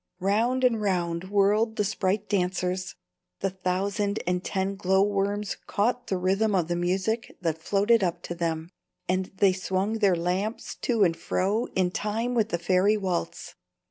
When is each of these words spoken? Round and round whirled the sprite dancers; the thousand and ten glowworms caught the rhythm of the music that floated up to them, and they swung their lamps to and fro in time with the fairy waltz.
Round 0.19 0.63
and 0.63 0.81
round 0.81 1.25
whirled 1.25 1.75
the 1.75 1.83
sprite 1.83 2.27
dancers; 2.27 2.95
the 3.41 3.51
thousand 3.51 4.17
and 4.25 4.43
ten 4.43 4.75
glowworms 4.75 5.57
caught 5.67 6.07
the 6.07 6.17
rhythm 6.17 6.55
of 6.55 6.69
the 6.69 6.75
music 6.75 7.37
that 7.41 7.59
floated 7.61 8.03
up 8.03 8.23
to 8.23 8.33
them, 8.33 8.71
and 9.07 9.25
they 9.37 9.53
swung 9.53 9.99
their 9.99 10.15
lamps 10.15 10.73
to 10.77 11.03
and 11.03 11.15
fro 11.15 11.67
in 11.75 11.91
time 11.91 12.33
with 12.33 12.49
the 12.49 12.57
fairy 12.57 12.97
waltz. 12.97 13.53